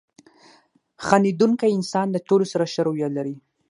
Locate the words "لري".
3.17-3.35